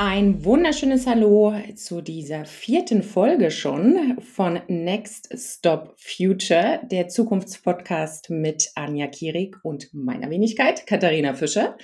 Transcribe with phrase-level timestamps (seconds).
[0.00, 8.70] Ein wunderschönes Hallo zu dieser vierten Folge schon von Next Stop Future, der Zukunftspodcast mit
[8.76, 11.76] Anja Kierig und meiner Wenigkeit Katharina Fischer.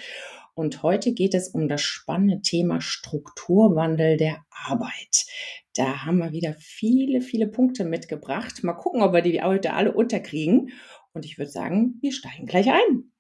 [0.54, 5.26] Und heute geht es um das spannende Thema Strukturwandel der Arbeit.
[5.74, 8.62] Da haben wir wieder viele, viele Punkte mitgebracht.
[8.62, 10.70] Mal gucken, ob wir die heute alle unterkriegen.
[11.14, 13.10] Und ich würde sagen, wir steigen gleich ein.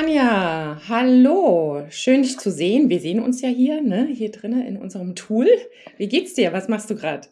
[0.00, 2.88] Anja, hallo, schön dich zu sehen.
[2.88, 5.48] Wir sehen uns ja hier, ne, hier drinnen in unserem Tool.
[5.96, 6.52] Wie geht's dir?
[6.52, 7.26] Was machst du gerade?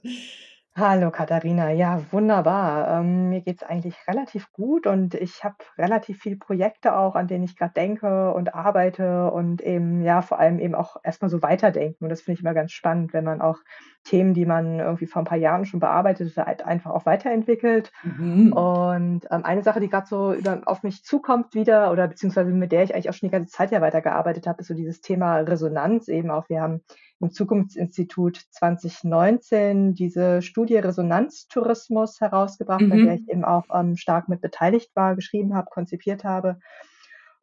[0.75, 2.99] Hallo Katharina, ja, wunderbar.
[2.99, 7.45] Ähm, mir geht's eigentlich relativ gut und ich habe relativ viele Projekte auch, an denen
[7.45, 12.03] ich gerade denke und arbeite und eben, ja, vor allem eben auch erstmal so weiterdenken.
[12.03, 13.59] Und das finde ich immer ganz spannend, wenn man auch
[14.07, 17.93] Themen, die man irgendwie vor ein paar Jahren schon bearbeitet hat, einfach auch weiterentwickelt.
[18.05, 18.53] Mhm.
[18.53, 22.73] Und ähm, eine Sache, die gerade so über, auf mich zukommt wieder oder beziehungsweise mit
[22.73, 25.39] der ich eigentlich auch schon die ganze Zeit ja weitergearbeitet habe, ist so dieses Thema
[25.39, 26.49] Resonanz eben auch.
[26.49, 26.83] Wir haben
[27.21, 32.91] im Zukunftsinstitut 2019 diese Studie Resonanztourismus herausgebracht, mhm.
[32.91, 36.59] bei der ich eben auch ähm, stark mit beteiligt war, geschrieben habe, konzipiert habe.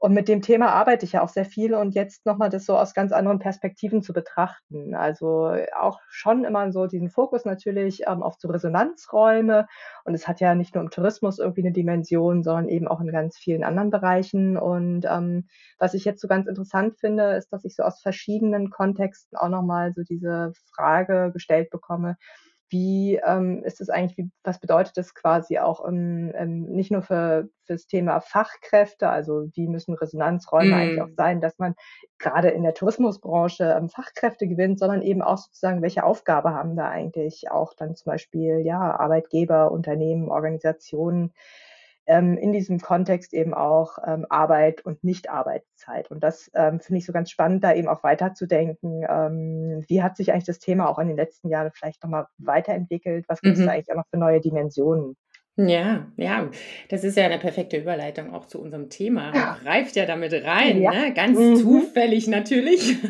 [0.03, 2.77] Und mit dem Thema arbeite ich ja auch sehr viel und jetzt nochmal das so
[2.77, 4.95] aus ganz anderen Perspektiven zu betrachten.
[4.95, 9.65] Also auch schon immer so diesen Fokus natürlich ähm, auf so Resonanzräume.
[10.03, 13.13] Und es hat ja nicht nur im Tourismus irgendwie eine Dimension, sondern eben auch in
[13.13, 14.57] ganz vielen anderen Bereichen.
[14.57, 15.47] Und ähm,
[15.79, 19.47] was ich jetzt so ganz interessant finde, ist, dass ich so aus verschiedenen Kontexten auch
[19.47, 22.17] nochmal so diese Frage gestellt bekomme,
[22.73, 27.03] wie ähm, ist es eigentlich, wie, was bedeutet das quasi auch ähm, ähm, nicht nur
[27.03, 30.73] für das Thema Fachkräfte, also wie müssen Resonanzräume mm.
[30.73, 31.75] eigentlich auch sein, dass man
[32.17, 36.89] gerade in der Tourismusbranche ähm, Fachkräfte gewinnt, sondern eben auch sozusagen, welche Aufgabe haben da
[36.89, 41.31] eigentlich auch dann zum Beispiel ja Arbeitgeber, Unternehmen, Organisationen,
[42.05, 46.11] ähm, in diesem Kontext eben auch ähm, Arbeit und Nicht-Arbeitszeit.
[46.11, 49.05] Und das ähm, finde ich so ganz spannend, da eben auch weiterzudenken.
[49.07, 53.25] Ähm, wie hat sich eigentlich das Thema auch in den letzten Jahren vielleicht nochmal weiterentwickelt?
[53.27, 53.69] Was gibt es mhm.
[53.69, 55.15] eigentlich auch noch für neue Dimensionen?
[55.55, 56.49] Ja, ja,
[56.89, 59.31] das ist ja eine perfekte Überleitung auch zu unserem Thema.
[59.61, 60.91] Greift ja damit rein, ja.
[60.91, 61.13] ne?
[61.13, 61.57] Ganz mhm.
[61.57, 62.97] zufällig natürlich.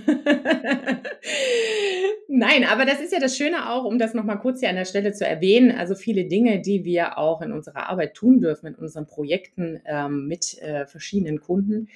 [2.30, 4.86] Nein, aber das ist ja das Schöne auch, um das nochmal kurz hier an der
[4.86, 5.72] Stelle zu erwähnen.
[5.72, 10.28] Also viele Dinge, die wir auch in unserer Arbeit tun dürfen, in unseren Projekten ähm,
[10.28, 11.90] mit äh, verschiedenen Kunden,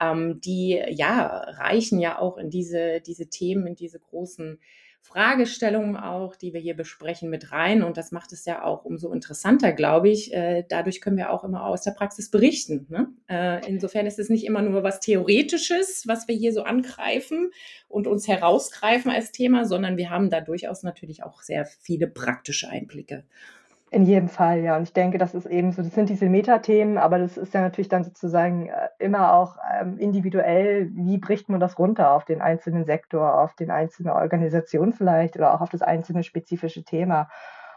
[0.00, 4.58] ähm, die ja reichen ja auch in diese, diese Themen, in diese großen
[5.02, 7.82] Fragestellungen auch, die wir hier besprechen, mit rein.
[7.82, 10.34] Und das macht es ja auch umso interessanter, glaube ich.
[10.34, 12.86] Äh, dadurch können wir auch immer aus der Praxis berichten.
[12.90, 13.08] Ne?
[13.28, 17.50] Äh, insofern ist es nicht immer nur was Theoretisches, was wir hier so angreifen
[17.88, 22.68] und uns herausgreifen als Thema, sondern wir haben da durchaus natürlich auch sehr viele praktische
[22.68, 23.24] Einblicke.
[23.90, 24.76] In jedem Fall, ja.
[24.76, 27.62] Und ich denke, das ist eben so, das sind diese Metathemen, aber das ist ja
[27.62, 32.42] natürlich dann sozusagen äh, immer auch ähm, individuell, wie bricht man das runter auf den
[32.42, 37.30] einzelnen Sektor, auf den einzelne Organisation vielleicht oder auch auf das einzelne spezifische Thema.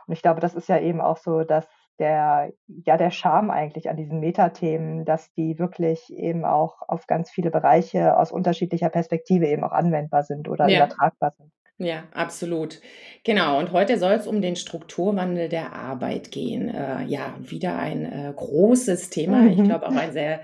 [0.05, 1.67] Und ich glaube, das ist ja eben auch so, dass
[1.99, 7.29] der, ja, der Charme eigentlich an diesen Metathemen, dass die wirklich eben auch auf ganz
[7.29, 10.85] viele Bereiche aus unterschiedlicher Perspektive eben auch anwendbar sind oder ja.
[10.85, 11.51] übertragbar sind.
[11.84, 12.80] Ja, absolut.
[13.24, 13.58] Genau.
[13.58, 16.69] Und heute soll es um den Strukturwandel der Arbeit gehen.
[16.69, 19.47] Äh, ja, wieder ein äh, großes Thema.
[19.47, 19.66] Ich mhm.
[19.66, 20.41] glaube auch ein sehr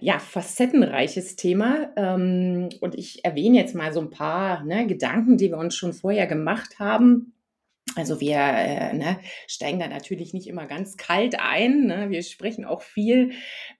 [0.00, 1.90] ja, facettenreiches Thema.
[1.96, 5.92] Ähm, und ich erwähne jetzt mal so ein paar ne, Gedanken, die wir uns schon
[5.92, 7.32] vorher gemacht haben
[7.96, 11.86] also wir äh, ne, steigen da natürlich nicht immer ganz kalt ein.
[11.86, 12.10] Ne?
[12.10, 13.32] Wir sprechen auch viel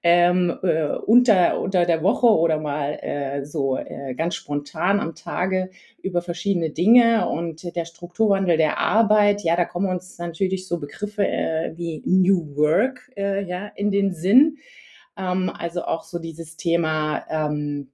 [0.03, 5.71] ähm, äh, unter, unter der Woche oder mal äh, so äh, ganz spontan am Tage
[6.03, 9.43] über verschiedene Dinge und der Strukturwandel der Arbeit.
[9.43, 14.15] Ja, da kommen uns natürlich so Begriffe äh, wie New Work äh, ja, in den
[14.15, 14.59] Sinn.
[15.17, 17.91] Ähm, also auch so dieses Thema ähm,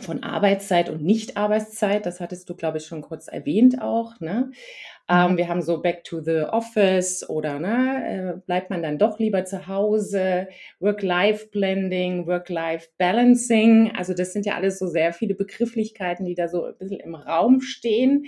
[0.00, 2.06] von Arbeitszeit und Nicht-Arbeitszeit.
[2.06, 4.20] Das hattest du, glaube ich, schon kurz erwähnt auch.
[4.20, 4.50] Ne?
[5.08, 5.36] Ähm, mhm.
[5.36, 9.44] wir haben so Back to the Office oder ne, äh, bleibt man dann doch lieber
[9.44, 10.48] zu Hause,
[10.80, 13.92] Work-Life-Blending, Work-Life-Balancing.
[13.96, 17.14] Also das sind ja alles so sehr viele Begrifflichkeiten, die da so ein bisschen im
[17.14, 18.26] Raum stehen.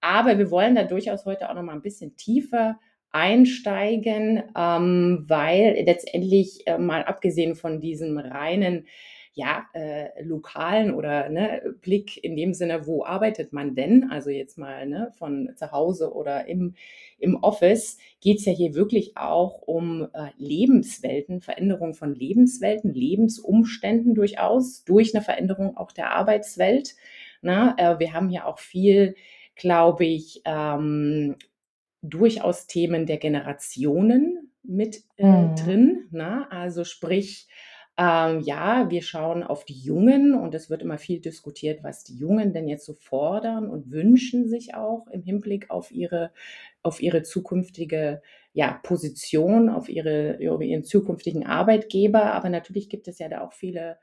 [0.00, 2.78] Aber wir wollen da durchaus heute auch noch mal ein bisschen tiefer
[3.10, 8.86] einsteigen, ähm, weil letztendlich äh, mal abgesehen von diesem reinen
[9.38, 14.10] ja, äh, lokalen oder ne, Blick in dem Sinne, wo arbeitet man denn?
[14.10, 16.74] Also jetzt mal ne, von zu Hause oder im,
[17.20, 24.16] im Office geht es ja hier wirklich auch um äh, Lebenswelten, Veränderung von Lebenswelten, Lebensumständen
[24.16, 26.96] durchaus, durch eine Veränderung auch der Arbeitswelt.
[27.40, 27.74] Na, ne?
[27.78, 29.14] äh, wir haben ja auch viel,
[29.54, 31.36] glaube ich, ähm,
[32.02, 35.54] durchaus Themen der Generationen mit äh, mhm.
[35.54, 36.08] drin.
[36.10, 36.50] Ne?
[36.50, 37.46] Also sprich,
[37.98, 42.16] ähm, ja, wir schauen auf die Jungen und es wird immer viel diskutiert, was die
[42.16, 46.30] Jungen denn jetzt so fordern und wünschen sich auch im Hinblick auf ihre,
[46.84, 48.22] auf ihre zukünftige
[48.52, 52.32] ja, Position, auf ihre, auf ihren zukünftigen Arbeitgeber.
[52.34, 53.98] Aber natürlich gibt es ja da auch viele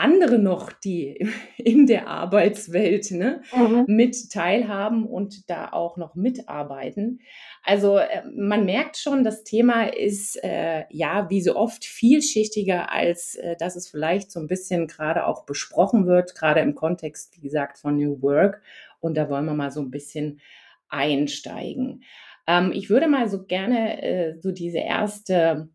[0.00, 3.84] andere noch, die in der Arbeitswelt ne, mhm.
[3.86, 7.20] mit teilhaben und da auch noch mitarbeiten.
[7.62, 13.36] Also äh, man merkt schon, das Thema ist äh, ja wie so oft vielschichtiger, als
[13.36, 17.42] äh, dass es vielleicht so ein bisschen gerade auch besprochen wird, gerade im Kontext, wie
[17.42, 18.62] gesagt, von New Work.
[19.00, 20.40] Und da wollen wir mal so ein bisschen
[20.88, 22.02] einsteigen.
[22.46, 25.68] Ähm, ich würde mal so gerne äh, so diese erste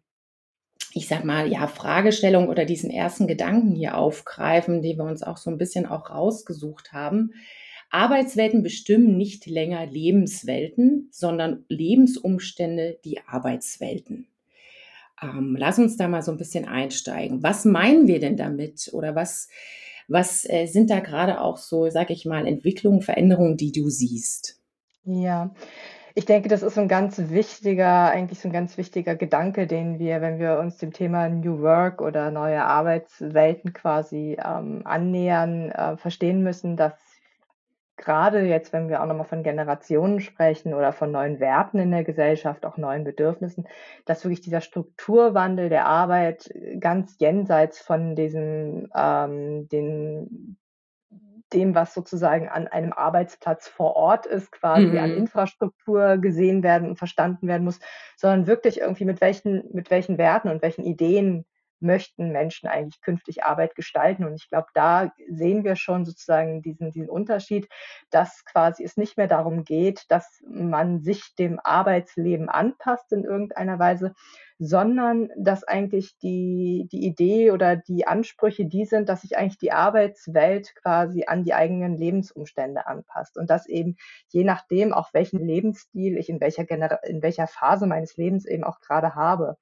[0.98, 5.36] ich sag mal, ja, Fragestellung oder diesen ersten Gedanken hier aufgreifen, die wir uns auch
[5.36, 7.34] so ein bisschen auch rausgesucht haben.
[7.90, 14.30] Arbeitswelten bestimmen nicht länger Lebenswelten, sondern Lebensumstände die Arbeitswelten.
[15.22, 17.44] Ähm, lass uns da mal so ein bisschen einsteigen.
[17.44, 18.90] Was meinen wir denn damit?
[18.94, 19.50] Oder was,
[20.08, 24.62] was äh, sind da gerade auch so, sag ich mal, Entwicklungen, Veränderungen, die du siehst?
[25.04, 25.54] Ja,
[26.18, 30.22] ich denke, das ist ein ganz wichtiger eigentlich so ein ganz wichtiger Gedanke, den wir,
[30.22, 36.42] wenn wir uns dem Thema New Work oder neue Arbeitswelten quasi, ähm, annähern, äh, verstehen
[36.42, 36.94] müssen, dass
[37.98, 41.92] gerade jetzt, wenn wir auch noch mal von Generationen sprechen oder von neuen Werten in
[41.92, 43.68] der Gesellschaft, auch neuen Bedürfnissen,
[44.06, 50.58] dass wirklich dieser Strukturwandel der Arbeit ganz jenseits von diesem, ähm, den
[51.54, 54.98] dem, was sozusagen an einem Arbeitsplatz vor Ort ist, quasi mhm.
[54.98, 57.80] an Infrastruktur gesehen werden und verstanden werden muss,
[58.18, 61.46] sondern wirklich irgendwie mit welchen, mit welchen Werten und welchen Ideen
[61.80, 64.26] möchten Menschen eigentlich künftig Arbeit gestalten.
[64.26, 67.68] Und ich glaube, da sehen wir schon sozusagen diesen, diesen Unterschied,
[68.10, 73.80] dass quasi es nicht mehr darum geht, dass man sich dem Arbeitsleben anpasst in irgendeiner
[73.80, 74.14] Weise,
[74.58, 79.74] sondern dass eigentlich die, die Idee oder die Ansprüche die sind, dass sich eigentlich die
[79.74, 83.98] Arbeitswelt quasi an die eigenen Lebensumstände anpasst und dass eben
[84.30, 88.64] je nachdem auch welchen Lebensstil ich in welcher, Gener in welcher Phase meines Lebens eben
[88.64, 89.58] auch gerade habe.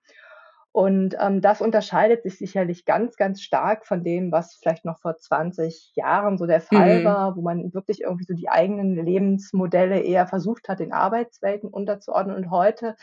[0.74, 5.16] Und ähm, das unterscheidet sich sicherlich ganz, ganz stark von dem, was vielleicht noch vor
[5.16, 7.04] 20 Jahren so der Fall mhm.
[7.06, 12.36] war, wo man wirklich irgendwie so die eigenen Lebensmodelle eher versucht hat, den Arbeitswelten unterzuordnen.
[12.36, 12.96] Und heute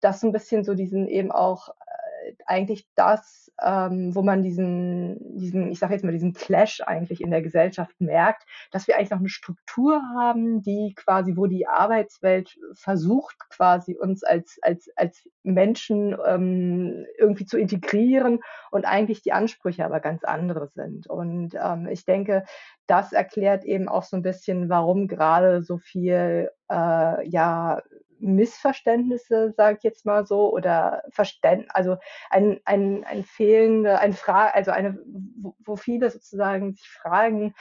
[0.00, 2.01] das so ein bisschen so diesen eben auch äh,
[2.46, 7.30] eigentlich das, ähm, wo man diesen, diesen, ich sage jetzt mal, diesen Clash eigentlich in
[7.30, 12.58] der Gesellschaft merkt, dass wir eigentlich noch eine Struktur haben, die quasi, wo die Arbeitswelt
[12.74, 18.40] versucht, quasi uns als, als, als Menschen ähm, irgendwie zu integrieren
[18.70, 21.06] und eigentlich die Ansprüche aber ganz andere sind.
[21.08, 22.44] Und ähm, ich denke,
[22.86, 27.82] das erklärt eben auch so ein bisschen, warum gerade so viel äh, ja
[28.22, 31.96] Missverständnisse, sage ich jetzt mal so, oder Verständ, also
[32.30, 37.54] ein, ein, ein fehlende, ein Frage, also eine, wo, viele sozusagen sich fragen,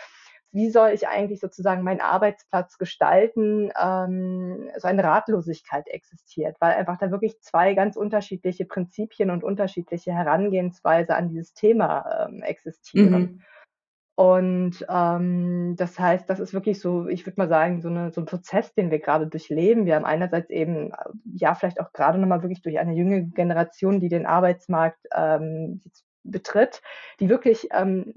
[0.54, 6.98] wie soll ich eigentlich sozusagen meinen Arbeitsplatz gestalten, ähm, so eine Ratlosigkeit existiert, weil einfach
[6.98, 13.22] da wirklich zwei ganz unterschiedliche Prinzipien und unterschiedliche Herangehensweise an dieses Thema ähm, existieren.
[13.22, 13.42] Mhm.
[14.22, 18.22] Und ähm, das heißt, das ist wirklich so, ich würde mal sagen, so, eine, so
[18.22, 19.88] ein Prozess, den wir gerade durchleben.
[19.88, 20.92] Wir haben einerseits eben,
[21.34, 25.82] ja, vielleicht auch gerade nochmal wirklich durch eine junge Generation, die den Arbeitsmarkt ähm,
[26.24, 26.84] betritt,
[27.20, 28.14] die wirklich ähm,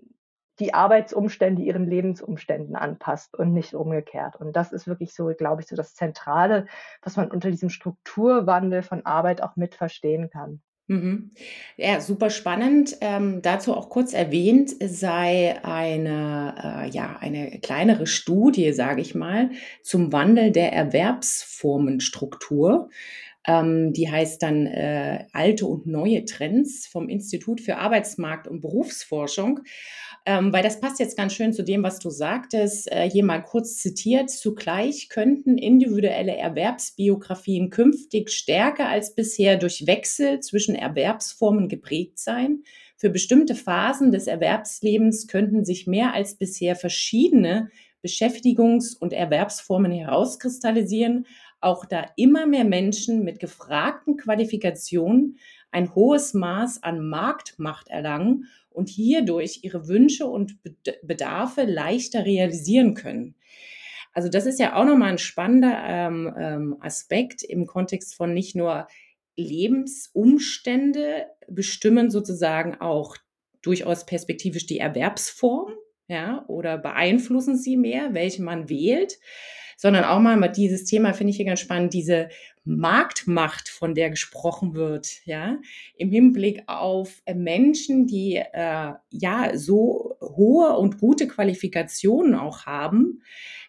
[0.58, 4.36] die Arbeitsumstände ihren Lebensumständen anpasst und nicht umgekehrt.
[4.36, 6.66] Und das ist wirklich so, glaube ich, so das Zentrale,
[7.00, 10.60] was man unter diesem Strukturwandel von Arbeit auch mit verstehen kann.
[10.88, 11.30] Mhm.
[11.78, 12.98] Ja, super spannend.
[13.00, 19.50] Ähm, dazu auch kurz erwähnt sei eine, äh, ja, eine kleinere Studie, sage ich mal,
[19.82, 22.90] zum Wandel der Erwerbsformenstruktur.
[23.46, 29.60] Ähm, die heißt dann äh, Alte und neue Trends vom Institut für Arbeitsmarkt und Berufsforschung.
[30.26, 32.90] Ähm, weil das passt jetzt ganz schön zu dem, was du sagtest.
[32.90, 34.30] Äh, hier mal kurz zitiert.
[34.30, 42.62] Zugleich könnten individuelle Erwerbsbiografien künftig stärker als bisher durch Wechsel zwischen Erwerbsformen geprägt sein.
[42.96, 47.68] Für bestimmte Phasen des Erwerbslebens könnten sich mehr als bisher verschiedene
[48.02, 51.26] Beschäftigungs- und Erwerbsformen herauskristallisieren,
[51.64, 55.38] auch da immer mehr Menschen mit gefragten Qualifikationen
[55.70, 60.58] ein hohes Maß an Marktmacht erlangen und hierdurch ihre Wünsche und
[61.02, 63.34] Bedarfe leichter realisieren können.
[64.12, 68.54] Also das ist ja auch nochmal ein spannender ähm, ähm, Aspekt im Kontext von nicht
[68.54, 68.86] nur
[69.36, 73.16] Lebensumstände bestimmen sozusagen auch
[73.62, 75.72] durchaus perspektivisch die Erwerbsform,
[76.06, 79.18] ja, oder beeinflussen sie mehr, welche man wählt,
[79.76, 82.28] sondern auch mal dieses Thema finde ich hier ganz spannend, diese
[82.64, 85.58] Marktmacht, von der gesprochen wird, ja,
[85.96, 93.22] im Hinblick auf Menschen, die äh, ja so hohe und gute Qualifikationen auch haben,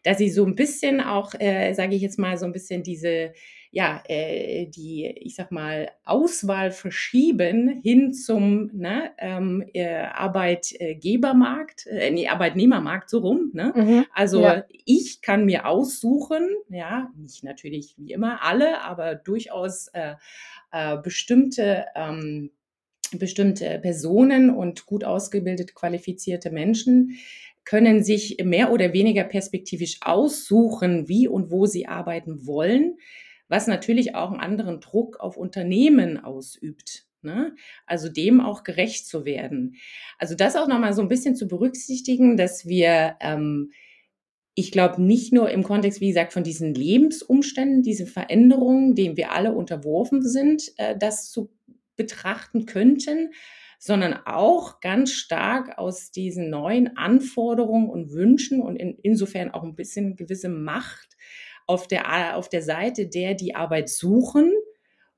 [0.03, 3.33] dass sie so ein bisschen auch, äh, sage ich jetzt mal, so ein bisschen diese
[3.75, 12.09] ja, äh, die, ich sag mal, Auswahl verschieben hin zum ne, ähm, äh, Arbeitgebermarkt, äh,
[12.09, 13.51] nee, Arbeitnehmermarkt so rum.
[13.51, 13.73] Ne?
[13.75, 14.63] Mhm, also ja.
[14.85, 20.13] ich kann mir aussuchen, ja, nicht natürlich wie immer alle, aber durchaus äh,
[20.71, 22.51] äh, bestimmte ähm,
[23.11, 27.17] bestimmte Personen und gut ausgebildete, qualifizierte Menschen
[27.65, 32.95] können sich mehr oder weniger perspektivisch aussuchen, wie und wo sie arbeiten wollen
[33.47, 37.05] was natürlich auch einen anderen Druck auf Unternehmen ausübt.
[37.21, 37.55] Ne?
[37.85, 39.75] Also dem auch gerecht zu werden.
[40.17, 43.71] Also das auch nochmal so ein bisschen zu berücksichtigen, dass wir, ähm,
[44.53, 49.31] ich glaube, nicht nur im Kontext, wie gesagt, von diesen Lebensumständen, diese Veränderungen, denen wir
[49.31, 51.51] alle unterworfen sind, äh, das zu
[51.95, 53.31] betrachten könnten,
[53.79, 59.75] sondern auch ganz stark aus diesen neuen Anforderungen und Wünschen und in, insofern auch ein
[59.75, 61.15] bisschen gewisse Macht
[61.67, 64.53] auf der, auf der Seite der, die Arbeit suchen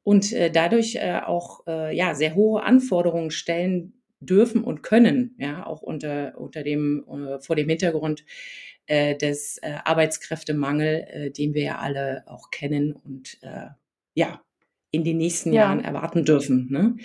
[0.04, 5.66] und äh, dadurch äh, auch äh, ja, sehr hohe Anforderungen stellen dürfen und können, ja,
[5.66, 8.26] auch unter, unter dem, äh, vor dem Hintergrund
[8.88, 13.40] äh, des äh, Arbeitskräftemangel, den wir ja alle auch kennen und
[14.14, 14.42] ja,
[14.90, 15.64] in den nächsten ja.
[15.64, 16.68] Jahren erwarten dürfen.
[16.72, 16.96] Ne?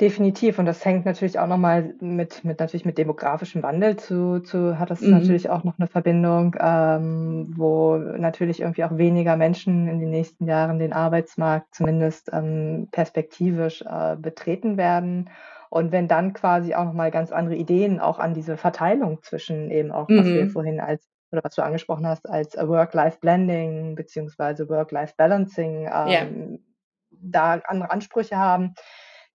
[0.00, 4.78] Definitiv und das hängt natürlich auch nochmal mit mit natürlich mit demografischem Wandel zu zu
[4.78, 5.10] hat das Mhm.
[5.10, 10.46] natürlich auch noch eine Verbindung, ähm, wo natürlich irgendwie auch weniger Menschen in den nächsten
[10.46, 15.28] Jahren den Arbeitsmarkt zumindest, ähm, perspektivisch, äh, betreten werden.
[15.68, 19.92] Und wenn dann quasi auch nochmal ganz andere Ideen auch an diese Verteilung zwischen eben
[19.92, 20.50] auch, was wir mhm.
[20.50, 25.90] vorhin als oder was du angesprochen hast, als Work-Life-Blending beziehungsweise Work-Life-Balancing.
[25.92, 26.64] Ähm,
[27.10, 28.74] da andere Ansprüche haben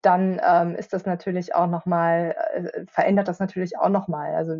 [0.05, 4.35] dann ähm, ist das natürlich auch nochmal, äh, verändert das natürlich auch nochmal.
[4.35, 4.53] Also,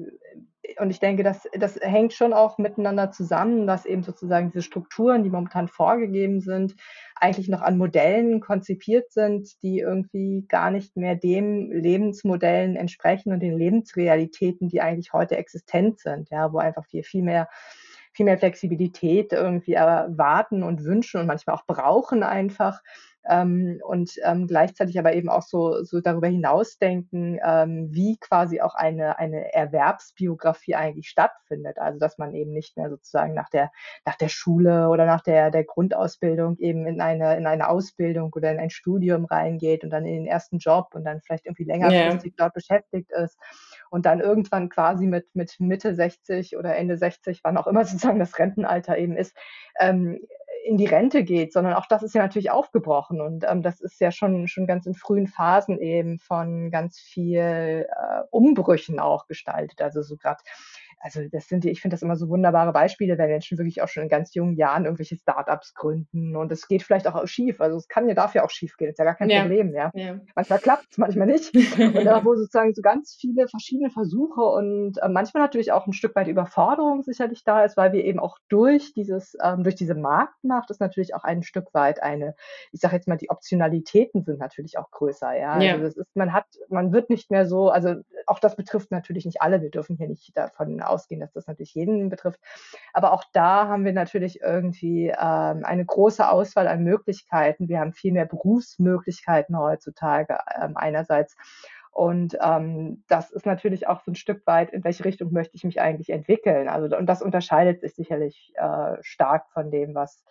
[0.79, 5.23] und ich denke, das, das hängt schon auch miteinander zusammen, dass eben sozusagen diese Strukturen,
[5.23, 6.75] die momentan vorgegeben sind,
[7.15, 13.41] eigentlich noch an Modellen konzipiert sind, die irgendwie gar nicht mehr dem Lebensmodellen entsprechen und
[13.41, 17.47] den Lebensrealitäten, die eigentlich heute existent sind, ja, wo einfach viel, viel mehr
[18.15, 22.81] viel mehr Flexibilität irgendwie erwarten und wünschen und manchmal auch brauchen einfach
[23.27, 28.75] ähm, und ähm, gleichzeitig aber eben auch so, so darüber hinausdenken, ähm, wie quasi auch
[28.75, 31.77] eine, eine Erwerbsbiografie eigentlich stattfindet.
[31.77, 33.71] Also dass man eben nicht mehr sozusagen nach der,
[34.05, 38.51] nach der Schule oder nach der, der Grundausbildung eben in eine, in eine Ausbildung oder
[38.51, 42.33] in ein Studium reingeht und dann in den ersten Job und dann vielleicht irgendwie längerfristig
[42.33, 42.45] yeah.
[42.45, 43.37] dort beschäftigt ist
[43.89, 48.19] und dann irgendwann quasi mit, mit Mitte 60 oder Ende 60, wann auch immer sozusagen
[48.19, 49.35] das Rentenalter eben ist,
[49.79, 50.19] ähm,
[50.65, 54.01] in die Rente geht, sondern auch das ist ja natürlich aufgebrochen und ähm, das ist
[54.01, 59.81] ja schon schon ganz in frühen Phasen eben von ganz viel äh, Umbrüchen auch gestaltet.
[59.81, 60.41] Also so gerade
[60.99, 64.03] also das sind, ich finde das immer so wunderbare Beispiele, wenn Menschen wirklich auch schon
[64.03, 67.61] in ganz jungen Jahren irgendwelche Startups gründen und es geht vielleicht auch schief.
[67.61, 69.41] Also es kann ja dafür auch schief gehen, ist ja gar kein ja.
[69.41, 69.91] Problem, ja.
[69.93, 70.19] ja.
[70.35, 71.53] Manchmal klappt es, manchmal nicht.
[71.53, 75.93] und da, wo sozusagen so ganz viele verschiedene Versuche und äh, manchmal natürlich auch ein
[75.93, 79.95] Stück weit Überforderung sicherlich da ist, weil wir eben auch durch dieses, ähm, durch diese
[79.95, 82.35] Marktmacht ist natürlich auch ein Stück weit eine,
[82.71, 85.59] ich sage jetzt mal, die Optionalitäten sind natürlich auch größer, ja.
[85.59, 85.73] ja.
[85.73, 87.95] Also das ist, man hat, man wird nicht mehr so, also
[88.25, 91.47] auch das betrifft natürlich nicht alle, wir dürfen hier nicht davon aus ausgehen, dass das
[91.47, 92.39] natürlich jeden betrifft.
[92.93, 97.69] Aber auch da haben wir natürlich irgendwie ähm, eine große Auswahl an Möglichkeiten.
[97.69, 101.35] Wir haben viel mehr Berufsmöglichkeiten heutzutage ähm, einerseits.
[101.91, 105.63] Und ähm, das ist natürlich auch so ein Stück weit, in welche Richtung möchte ich
[105.63, 106.67] mich eigentlich entwickeln.
[106.67, 110.25] Also, und das unterscheidet sich sicherlich äh, stark von dem, was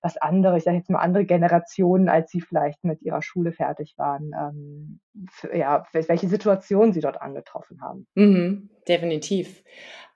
[0.00, 3.94] was andere, ich sage jetzt mal andere Generationen, als sie vielleicht mit ihrer Schule fertig
[3.96, 5.00] waren, ähm,
[5.30, 8.06] für, ja, welche Situation sie dort angetroffen haben.
[8.14, 9.64] Mhm, definitiv.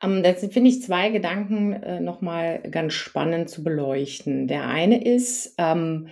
[0.03, 4.47] Ähm, das finde ich zwei Gedanken äh, nochmal ganz spannend zu beleuchten.
[4.47, 6.09] Der eine ist, ähm,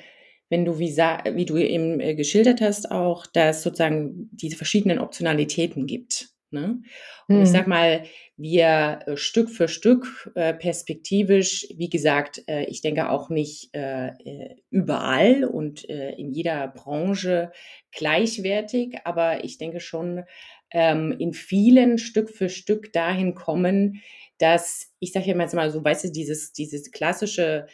[0.48, 5.86] wenn du, wie, wie du eben äh, geschildert hast, auch, dass sozusagen diese verschiedenen Optionalitäten
[5.86, 6.30] gibt.
[6.52, 6.82] Ne?
[7.28, 7.42] Und mhm.
[7.42, 8.04] ich sag mal,
[8.36, 14.08] wir äh, Stück für Stück äh, perspektivisch, wie gesagt, äh, ich denke auch nicht äh,
[14.08, 17.52] äh, überall und äh, in jeder Branche
[17.92, 20.24] gleichwertig, aber ich denke schon
[20.72, 24.02] ähm, in vielen Stück für Stück dahin kommen,
[24.38, 27.66] dass ich sage jetzt mal so, weißt du, dieses, dieses klassische,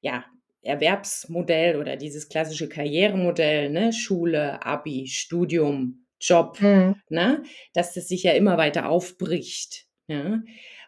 [0.00, 0.24] ja,
[0.62, 6.96] Erwerbsmodell oder dieses klassische Karrieremodell, ne, Schule, Abi, Studium, Job, mhm.
[7.08, 7.42] ne?
[7.72, 9.86] dass das sich ja immer weiter aufbricht.
[10.06, 10.42] Ja?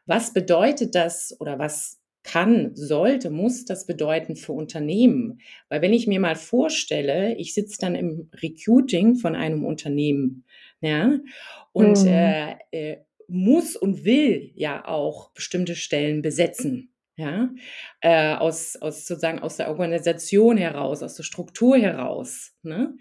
[0.07, 5.41] Was bedeutet das oder was kann, sollte, muss das bedeuten für Unternehmen?
[5.69, 10.45] Weil wenn ich mir mal vorstelle, ich sitze dann im Recruiting von einem Unternehmen,
[10.81, 11.19] ja,
[11.73, 12.09] und mhm.
[12.09, 12.97] äh, äh,
[13.29, 16.93] muss und will ja auch bestimmte Stellen besetzen.
[17.19, 17.49] Ja,
[18.03, 22.53] äh, aus, aus sozusagen aus der Organisation heraus, aus der Struktur heraus.
[22.63, 22.95] Ne?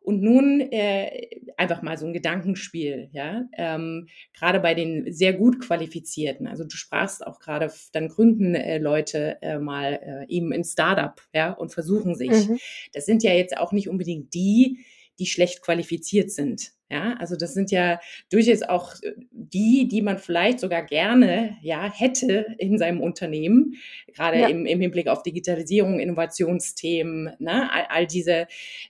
[0.00, 5.60] Und nun äh, einfach mal so ein Gedankenspiel, ja, ähm, gerade bei den sehr gut
[5.60, 6.46] qualifizierten.
[6.46, 11.20] Also du sprachst auch gerade, dann gründen äh, Leute äh, mal äh, eben ein Startup,
[11.34, 12.48] ja, und versuchen sich.
[12.48, 12.58] Mhm.
[12.92, 14.84] Das sind ja jetzt auch nicht unbedingt die,
[15.18, 16.72] die schlecht qualifiziert sind.
[16.90, 21.92] Ja, also das sind ja durchaus auch äh, die, die man vielleicht sogar gerne ja
[21.92, 23.74] hätte in seinem Unternehmen,
[24.14, 24.48] gerade ja.
[24.48, 27.70] im, im Hinblick auf Digitalisierung, Innovationsthemen, ne?
[27.70, 28.46] all, all diese,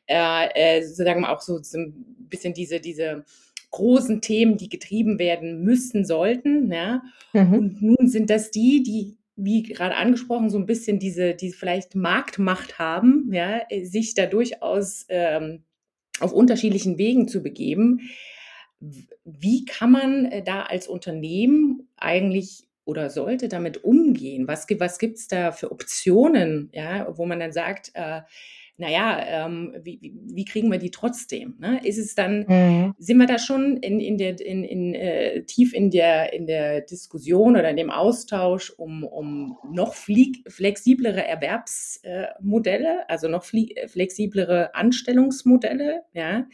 [0.07, 3.25] äh, äh, sozusagen auch so, so ein bisschen diese, diese
[3.71, 6.71] großen Themen, die getrieben werden müssen, sollten.
[6.73, 7.03] Ja?
[7.33, 7.53] Mhm.
[7.53, 11.95] Und nun sind das die, die wie gerade angesprochen, so ein bisschen diese, die vielleicht
[11.95, 15.63] Marktmacht haben, ja, sich da durchaus ähm,
[16.21, 18.11] auf unterschiedlichen Wegen zu begeben.
[19.25, 24.49] Wie kann man äh, da als Unternehmen eigentlich oder sollte damit umgehen?
[24.49, 28.23] Was, was gibt es da für Optionen, ja, wo man dann sagt, äh,
[28.79, 31.57] naja, ähm, wie, wie, wie, kriegen wir die trotzdem?
[31.59, 31.81] Ne?
[31.85, 32.95] Ist es dann, mhm.
[32.97, 36.83] sind wir da schon in, in der, in, in, äh, tief in der, in der
[36.83, 46.47] Diskussion oder in dem Austausch um, um noch flexiblere Erwerbsmodelle, also noch flexiblere Anstellungsmodelle, ja,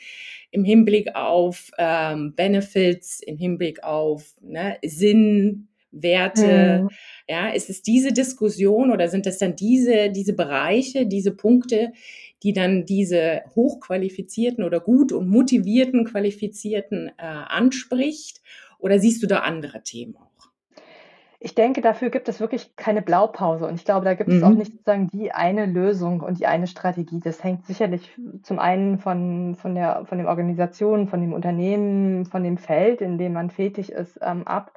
[0.51, 6.83] im Hinblick auf ähm, Benefits, im Hinblick auf ne, Sinn, Werte?
[6.83, 6.91] Mhm.
[7.29, 11.93] Ja, ist es diese Diskussion oder sind es dann diese, diese Bereiche, diese Punkte,
[12.43, 18.43] die dann diese hochqualifizierten oder gut und motivierten Qualifizierten äh, anspricht?
[18.79, 20.35] Oder siehst du da andere Themen auch?
[21.45, 24.49] Ich denke, dafür gibt es wirklich keine Blaupause und ich glaube, da gibt es auch
[24.49, 24.57] mhm.
[24.57, 27.21] nicht sozusagen die eine Lösung und die eine Strategie.
[27.23, 28.11] Das hängt sicherlich
[28.43, 33.19] zum einen von, von, der, von den Organisationen, von dem Unternehmen, von dem Feld, in
[33.19, 34.73] dem man tätig ist, ähm, ab.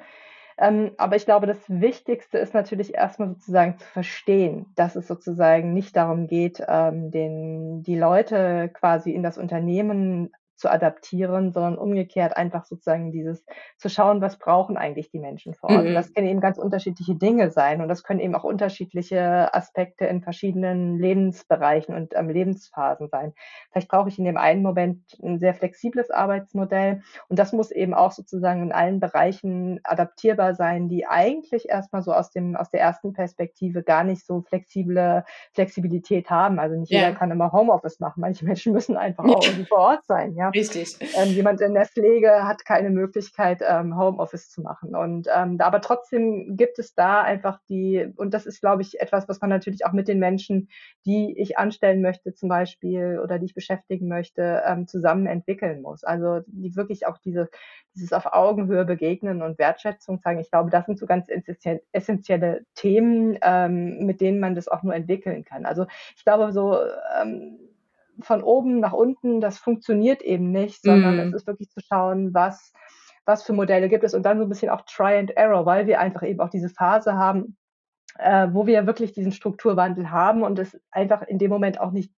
[0.59, 5.73] Ähm, aber ich glaube, das Wichtigste ist natürlich erstmal sozusagen zu verstehen, dass es sozusagen
[5.73, 12.35] nicht darum geht, ähm, den, die Leute quasi in das Unternehmen zu adaptieren, sondern umgekehrt
[12.35, 13.45] einfach sozusagen dieses
[13.77, 15.83] zu schauen, was brauchen eigentlich die Menschen vor Ort.
[15.83, 15.89] Mhm.
[15.89, 20.05] Und das können eben ganz unterschiedliche Dinge sein und das können eben auch unterschiedliche Aspekte
[20.05, 23.33] in verschiedenen Lebensbereichen und ähm, Lebensphasen sein.
[23.71, 27.93] Vielleicht brauche ich in dem einen Moment ein sehr flexibles Arbeitsmodell und das muss eben
[27.93, 32.81] auch sozusagen in allen Bereichen adaptierbar sein, die eigentlich erstmal so aus dem aus der
[32.81, 36.59] ersten Perspektive gar nicht so flexible Flexibilität haben.
[36.59, 36.99] Also nicht ja.
[36.99, 38.21] jeder kann immer Homeoffice machen.
[38.21, 40.35] Manche Menschen müssen einfach auch irgendwie vor Ort sein.
[40.35, 40.97] Ja, Richtig.
[41.15, 44.95] Ähm, jemand in der Pflege hat keine Möglichkeit, ähm, Homeoffice zu machen.
[44.95, 49.27] Und ähm, aber trotzdem gibt es da einfach die, und das ist, glaube ich, etwas,
[49.27, 50.69] was man natürlich auch mit den Menschen,
[51.05, 56.03] die ich anstellen möchte, zum Beispiel, oder die ich beschäftigen möchte, ähm, zusammen entwickeln muss.
[56.03, 57.49] Also die wirklich auch diese,
[57.95, 60.39] dieses auf Augenhöhe begegnen und Wertschätzung zeigen.
[60.39, 61.27] Ich glaube, das sind so ganz
[61.91, 65.65] essentielle Themen, ähm, mit denen man das auch nur entwickeln kann.
[65.65, 66.77] Also ich glaube, so
[67.21, 67.57] ähm,
[68.21, 71.19] von oben nach unten, das funktioniert eben nicht, sondern mm.
[71.19, 72.73] es ist wirklich zu schauen, was,
[73.25, 75.87] was für Modelle gibt es und dann so ein bisschen auch Try and Error, weil
[75.87, 77.57] wir einfach eben auch diese Phase haben,
[78.17, 82.11] äh, wo wir wirklich diesen Strukturwandel haben und es einfach in dem Moment auch nicht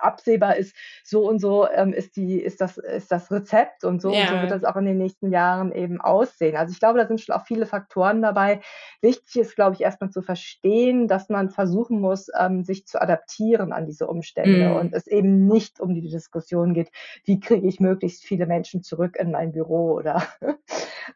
[0.00, 4.12] absehbar ist, so und so ähm, ist, die, ist, das, ist das Rezept und so
[4.12, 4.22] ja.
[4.22, 6.56] und so wird das auch in den nächsten Jahren eben aussehen.
[6.56, 8.60] Also ich glaube, da sind schon auch viele Faktoren dabei.
[9.00, 13.72] Wichtig ist, glaube ich, erstmal zu verstehen, dass man versuchen muss, ähm, sich zu adaptieren
[13.72, 14.76] an diese Umstände mhm.
[14.76, 16.90] und es eben nicht um die Diskussion geht,
[17.24, 20.22] wie kriege ich möglichst viele Menschen zurück in mein Büro oder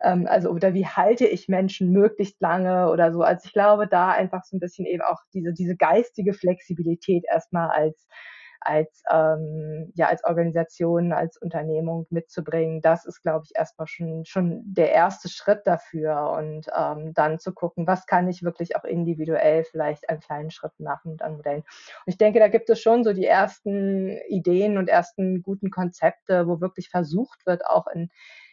[0.03, 3.23] ähm, also oder wie halte ich Menschen möglichst lange oder so.
[3.23, 7.71] Also ich glaube, da einfach so ein bisschen eben auch diese, diese geistige Flexibilität erstmal
[7.71, 8.07] als
[8.61, 14.63] als, ähm, ja, als Organisation, als Unternehmung mitzubringen, das ist, glaube ich, erstmal schon, schon
[14.65, 16.31] der erste Schritt dafür.
[16.39, 20.85] Und ähm, dann zu gucken, was kann ich wirklich auch individuell vielleicht an kleinen Schritten
[20.85, 21.61] machen und an Modellen.
[21.61, 26.47] Und ich denke, da gibt es schon so die ersten Ideen und ersten guten Konzepte,
[26.47, 28.11] wo wirklich versucht wird, auch in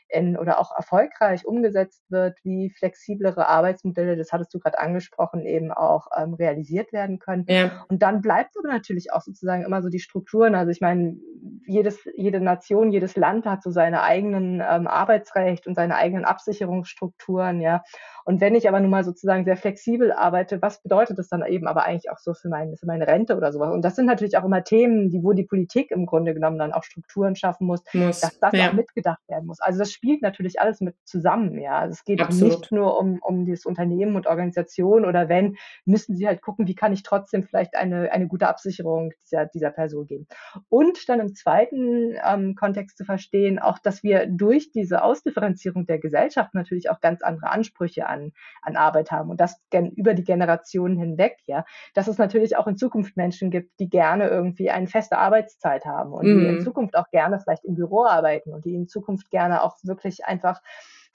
[0.09, 5.71] in, oder auch erfolgreich umgesetzt wird, wie flexiblere Arbeitsmodelle, das hattest du gerade angesprochen, eben
[5.71, 7.45] auch ähm, realisiert werden können.
[7.47, 7.85] Ja.
[7.89, 10.55] Und dann bleibt aber natürlich auch sozusagen immer so die Strukturen.
[10.55, 11.17] Also ich meine,
[11.65, 17.61] jedes, jede Nation, jedes Land hat so seine eigenen ähm, Arbeitsrecht und seine eigenen Absicherungsstrukturen,
[17.61, 17.83] ja.
[18.25, 21.65] Und wenn ich aber nun mal sozusagen sehr flexibel arbeite, was bedeutet das dann eben
[21.65, 23.73] aber eigentlich auch so für, mein, für meine Rente oder sowas?
[23.73, 26.73] Und das sind natürlich auch immer Themen, die, wo die Politik im Grunde genommen dann
[26.73, 28.67] auch Strukturen schaffen muss, muss dass das ja.
[28.67, 29.61] auch mitgedacht werden muss.
[29.61, 31.79] Also das spielt natürlich alles mit zusammen, ja.
[31.79, 32.59] Also, es geht Absolut.
[32.59, 36.75] nicht nur um um das Unternehmen und Organisation oder wenn, müssen sie halt gucken, wie
[36.75, 40.27] kann ich trotzdem vielleicht eine eine gute Absicherung dieser dieser Person geben.
[40.69, 45.99] Und dann im zweiten, ähm, Kontext zu verstehen, auch, dass wir durch diese Ausdifferenzierung der
[45.99, 48.31] Gesellschaft natürlich auch ganz andere Ansprüche an
[48.61, 49.59] an Arbeit haben und das
[49.95, 51.65] über die Generationen hinweg, ja.
[51.95, 56.13] Dass es natürlich auch in Zukunft Menschen gibt, die gerne irgendwie eine feste Arbeitszeit haben
[56.13, 56.39] und mhm.
[56.39, 56.61] die in mhm.
[56.61, 60.61] Zukunft auch gerne vielleicht im Büro arbeiten und die in Zukunft gerne auch wirklich einfach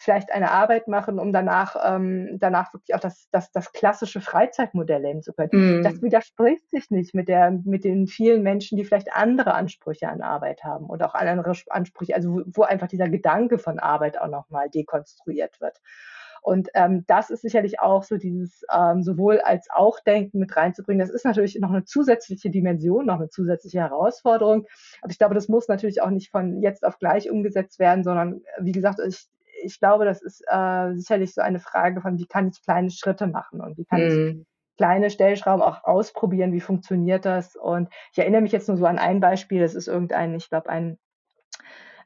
[0.02, 5.00] vielleicht eine Arbeit machen, um danach, ähm, danach wirklich auch das, das, das klassische Freizeitmodell
[5.00, 5.80] leben zu können.
[5.80, 5.82] Mm.
[5.84, 10.20] Das widerspricht sich nicht mit, der, mit den vielen Menschen, die vielleicht andere Ansprüche an
[10.20, 14.28] Arbeit haben und auch andere Ansprüche, also wo, wo einfach dieser Gedanke von Arbeit auch
[14.28, 15.80] nochmal dekonstruiert wird.
[16.42, 20.98] Und ähm, das ist sicherlich auch so dieses ähm, sowohl als auch Denken mit reinzubringen.
[20.98, 24.66] Das ist natürlich noch eine zusätzliche Dimension, noch eine zusätzliche Herausforderung.
[25.02, 28.42] Aber ich glaube, das muss natürlich auch nicht von jetzt auf gleich umgesetzt werden, sondern
[28.58, 29.28] wie gesagt, ich,
[29.62, 33.28] ich glaube, das ist äh, sicherlich so eine Frage von, wie kann ich kleine Schritte
[33.28, 34.06] machen und wie kann mm.
[34.06, 34.46] ich mhm.
[34.76, 37.54] kleine Stellschrauben auch ausprobieren, wie funktioniert das.
[37.54, 40.68] Und ich erinnere mich jetzt nur so an ein Beispiel, das ist irgendein, ich glaube,
[40.70, 40.98] ein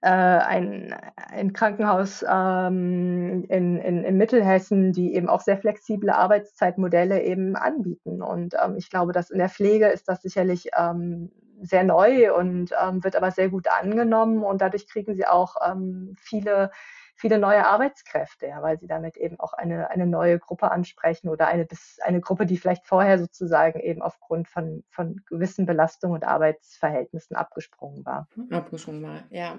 [0.07, 7.25] äh, ein, ein Krankenhaus ähm, in, in, in Mittelhessen, die eben auch sehr flexible Arbeitszeitmodelle
[7.25, 8.23] eben anbieten.
[8.23, 12.71] Und ähm, ich glaube, dass in der Pflege ist das sicherlich ähm, sehr neu und
[12.81, 16.71] ähm, wird aber sehr gut angenommen und dadurch kriegen sie auch ähm, viele
[17.17, 21.49] viele neue Arbeitskräfte, ja, weil sie damit eben auch eine, eine neue Gruppe ansprechen oder
[21.49, 21.67] eine,
[22.03, 28.05] eine Gruppe, die vielleicht vorher sozusagen eben aufgrund von, von gewissen Belastungen und Arbeitsverhältnissen abgesprungen
[28.05, 28.29] war.
[28.51, 29.59] Abgesprungen war, ja.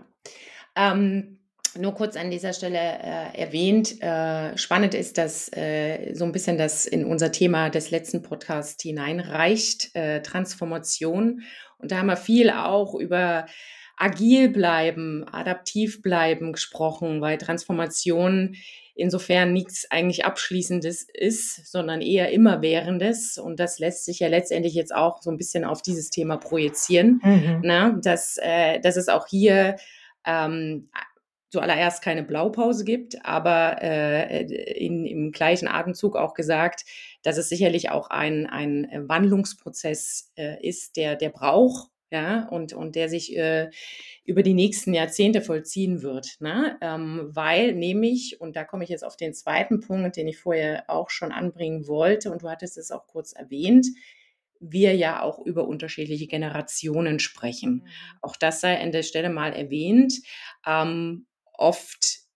[0.78, 1.38] Ähm,
[1.78, 6.58] nur kurz an dieser Stelle äh, erwähnt, äh, spannend ist, dass äh, so ein bisschen
[6.58, 11.44] das in unser Thema des letzten Podcasts hineinreicht, äh, Transformation.
[11.78, 13.46] Und da haben wir viel auch über
[13.96, 18.56] agil bleiben, adaptiv bleiben gesprochen, weil Transformation
[18.96, 23.38] insofern nichts eigentlich Abschließendes ist, sondern eher immerwährendes.
[23.38, 27.22] Und das lässt sich ja letztendlich jetzt auch so ein bisschen auf dieses Thema projizieren,
[27.24, 27.62] mhm.
[27.62, 28.00] ne?
[28.04, 29.76] dass, äh, dass es auch hier
[30.28, 30.90] ähm,
[31.50, 36.84] zuallererst keine Blaupause gibt, aber äh, in, im gleichen Atemzug auch gesagt,
[37.24, 42.96] dass es sicherlich auch ein, ein Wandlungsprozess äh, ist, der, der braucht ja, und, und
[42.96, 43.70] der sich äh,
[44.24, 46.38] über die nächsten Jahrzehnte vollziehen wird.
[46.40, 46.78] Ne?
[46.82, 50.86] Ähm, weil nämlich, und da komme ich jetzt auf den zweiten Punkt, den ich vorher
[50.88, 53.88] auch schon anbringen wollte, und du hattest es auch kurz erwähnt,
[54.60, 57.84] wir ja auch über unterschiedliche Generationen sprechen.
[57.84, 57.88] Mhm.
[58.22, 60.14] Auch das sei an der Stelle mal erwähnt.
[60.66, 62.28] Ähm, oft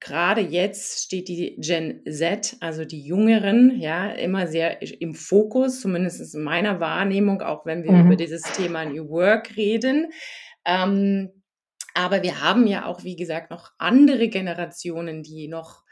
[0.00, 6.34] gerade jetzt steht die Gen Z, also die Jüngeren, ja, immer sehr im Fokus, zumindest
[6.34, 8.06] in meiner Wahrnehmung, auch wenn wir mhm.
[8.06, 10.10] über dieses Thema New Work reden.
[10.64, 11.30] Ähm,
[11.94, 15.84] aber wir haben ja auch, wie gesagt, noch andere Generationen, die noch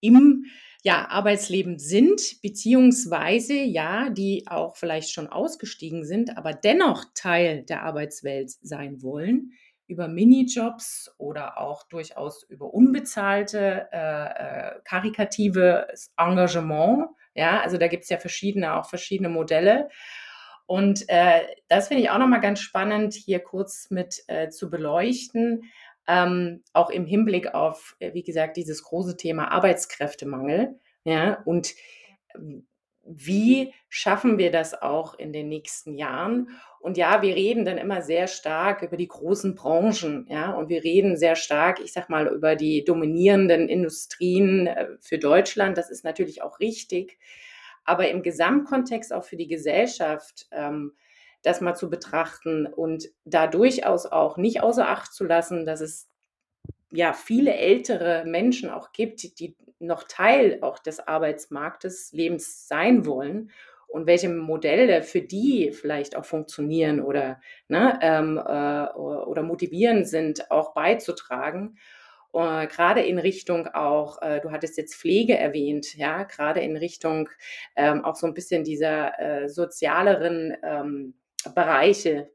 [0.00, 0.44] im
[0.82, 7.82] ja, Arbeitsleben sind, beziehungsweise ja, die auch vielleicht schon ausgestiegen sind, aber dennoch Teil der
[7.82, 9.52] Arbeitswelt sein wollen
[9.88, 17.08] über Minijobs oder auch durchaus über unbezahlte, äh, äh, karikatives Engagement.
[17.34, 19.88] Ja, also da gibt es ja verschiedene, auch verschiedene Modelle.
[20.66, 25.62] Und äh, das finde ich auch nochmal ganz spannend, hier kurz mit äh, zu beleuchten,
[26.08, 30.80] ähm, auch im Hinblick auf, äh, wie gesagt, dieses große Thema Arbeitskräftemangel.
[31.04, 31.74] Ja, und
[33.04, 36.48] wie schaffen wir das auch in den nächsten Jahren?
[36.80, 40.84] Und ja, wir reden dann immer sehr stark über die großen Branchen, ja, und wir
[40.84, 45.76] reden sehr stark, ich sag mal, über die dominierenden Industrien äh, für Deutschland.
[45.76, 47.18] Das ist natürlich auch richtig.
[47.84, 50.92] Aber im Gesamtkontext auch für die Gesellschaft, ähm,
[51.42, 56.08] das mal zu betrachten und da durchaus auch nicht außer Acht zu lassen, dass es
[56.90, 63.50] ja viele ältere Menschen auch gibt, die noch Teil auch des Arbeitsmarktes, Lebens sein wollen
[63.86, 70.50] und welche Modelle für die vielleicht auch funktionieren oder, ne, ähm, äh, oder motivierend sind,
[70.50, 71.78] auch beizutragen.
[72.34, 77.30] Uh, gerade in Richtung auch, äh, du hattest jetzt Pflege erwähnt, ja, gerade in Richtung
[77.74, 81.14] ähm, auch so ein bisschen dieser äh, sozialeren ähm,
[81.54, 82.30] Bereiche.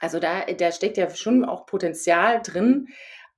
[0.00, 2.88] Also da, da steckt ja schon auch Potenzial drin,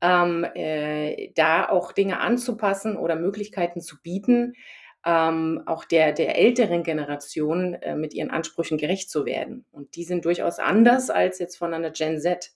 [0.01, 4.55] ähm, äh, da auch Dinge anzupassen oder Möglichkeiten zu bieten,
[5.05, 9.65] ähm, auch der, der älteren Generation äh, mit ihren Ansprüchen gerecht zu werden.
[9.71, 12.53] Und die sind durchaus anders als jetzt von einer Gen Z.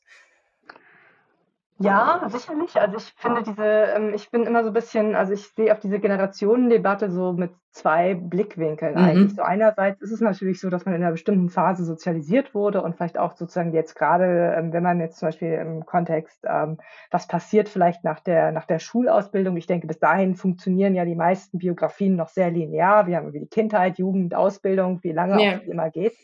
[1.80, 2.76] Ja, sicherlich.
[2.80, 5.80] Also ich finde diese ähm, ich bin immer so 'n bisschen also ich sehe auf
[5.80, 9.34] diese Generationendebatte so mit 2 Blickwinkeln eigentlich.
[9.34, 9.42] So Mhm.
[9.42, 13.18] einerseits ist es natürlich so, dass man in 'ner bestimmten Phase sozialisiert wurde und vielleicht
[13.18, 16.78] auch sozusagen jetzt grade, ähm, wenn man jetzt zum Beispiel im Kontext, ähm,
[17.10, 19.56] was passiert vielleicht nach der nach der Schulausbildung?
[19.56, 23.08] Ich denke, bis dahin funktionieren ja die meisten Biografien noch sehr linear.
[23.08, 25.64] Wir haben irgendwie die Kindheit, Jugend, Ausbildung, wie lange auch Ja.
[25.64, 26.16] die immer geht.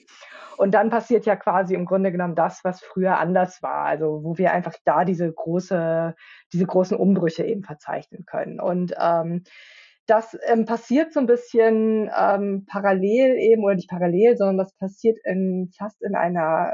[0.56, 4.36] Und dann passiert ja quasi im Grunde genommen das, was früher anders war, also wo
[4.38, 6.14] wir einfach da diese große
[6.53, 8.61] diese großen Umbrüche eben verzeichnen können.
[8.61, 9.44] Und, ähm,
[10.07, 15.18] das, ähm, passiert so 'n bisschen, ähm, parallel eben oder nicht parallel, sondern das passiert
[15.24, 16.72] in fast in einer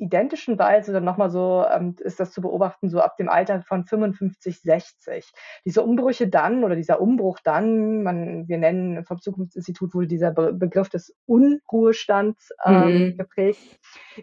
[0.00, 3.62] identischen Weise dann noch mal so ähm, ist das zu beobachten, so ab dem Alter
[3.62, 5.32] von 55, 60.
[5.64, 10.52] Diese Umbrüche dann oder dieser Umbruch dann man wir nennen vom Zukunftsinstitut wurde dieser Be
[10.54, 13.16] Begriff des Unruhestands, ähm, Mhm.
[13.16, 13.62] geprägt,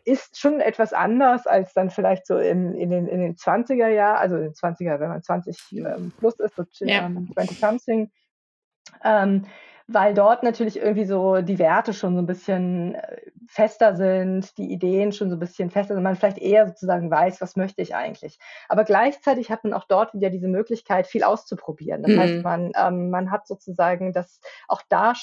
[0.05, 4.19] ist schon etwas anders als dann vielleicht so in in den in den 20er Jahr
[4.19, 7.03] also in den 20er, wenn man 20, ähm, plus ist, so Ja.
[7.05, 8.11] ähm, twenty something.
[9.03, 9.45] Ähm,
[9.87, 14.71] weil dort natürlich irgendwie so die Werte schon so 'n bisschen, äh, fester sind, die
[14.71, 17.95] Ideen schon so 'n bisschen fester sind, man vielleicht eher sozusagen weiß: „Was möchte ich
[17.95, 22.03] eigentlich?“ Aber gleichzeitig hat man auch dort wieder diese Möglichkeit, viel auszuprobieren.
[22.03, 22.43] Das heißt, Mhm.
[22.43, 25.13] man ähm, man hat sozusagen das auch da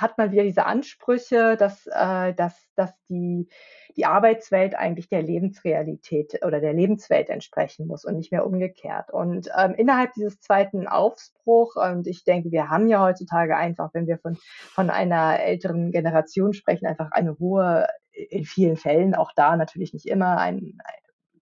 [0.00, 3.48] hat man wieder diese Ansprüche, dass äh, dass dass die
[3.96, 9.10] die Arbeitswelt eigentlich der Lebensrealität oder der Lebenswelt entsprechen muss und nicht mehr umgekehrt.
[9.12, 10.88] Und, ähm, innerhalb dieses 2.
[10.88, 14.36] Aufbruch und ich denke, wir haben ja heutzutage einfach, wenn wir von
[14.74, 20.06] von einer älteren Generation sprechen, einfach eine hohe in vielen Fällen, auch da natürlich nicht
[20.06, 21.00] immer, ein ein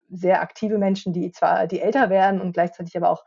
[0.09, 3.25] sehr aktive Menschen, die zwar die älter werden und gleichzeitig aber auch,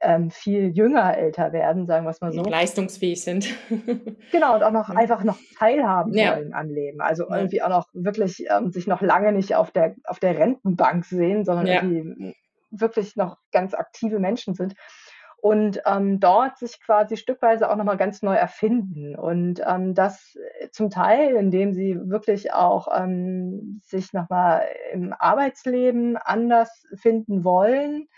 [0.00, 2.50] ähm, viel jünger älter werden, sagen wir's mal Noch so.
[2.50, 3.48] leistungsfähig sind.
[4.32, 6.32] Genau, und auch noch einfach noch teilhaben Ja.
[6.36, 7.00] wollen am Leben.
[7.00, 7.36] Also Ja.
[7.36, 11.44] irgendwie auch noch wirklich, ähm, sich noch lange nicht auf der auf der Rentenbank sehen,
[11.44, 11.74] sondern Ja.
[11.82, 12.34] irgendwie,
[12.70, 14.74] wirklich noch ganz aktive Menschen sind
[15.40, 20.36] und, ähm, dort sich quasi stückweise auch noch mal ganz neu erfinden und, ähm, das,
[20.72, 28.08] zum Teil, indem sie wirklich auch, ähm, sich noch mal im Arbeitsleben anders finden wollen,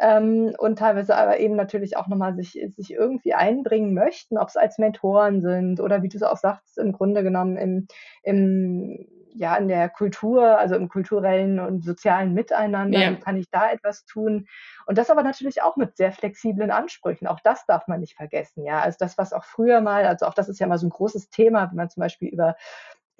[0.00, 4.56] ähm, und teilweise aber eben natürlich auch noch mal sich sich irgendwie einbringen möchten, ob's
[4.56, 7.86] als Mentoren sind oder wie du's auch sagst, im Grunde genommen im
[8.22, 13.00] im ja, in der Kultur, also im kulturellen und sozialen Miteinander.
[13.00, 13.16] Ja.
[13.24, 14.46] kann ich da etwas tun?
[14.86, 17.28] Und das aber natürlich auch mit sehr flexiblen Ansprüchen.
[17.28, 18.80] Auch das darf man nicht vergessen, ja?
[18.80, 21.30] Also das, was auch früher mal also auch das ist ja immer so 'n großes
[21.30, 22.56] Thema, wenn man zum Beispiel über